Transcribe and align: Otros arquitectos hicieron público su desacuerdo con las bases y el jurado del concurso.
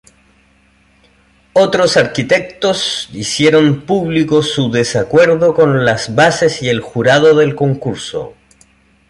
Otros 1.53 1.95
arquitectos 1.95 3.07
hicieron 3.13 3.81
público 3.81 4.41
su 4.41 4.71
desacuerdo 4.71 5.53
con 5.53 5.85
las 5.85 6.15
bases 6.15 6.63
y 6.63 6.69
el 6.69 6.81
jurado 6.81 7.35
del 7.35 7.53
concurso. 7.53 8.33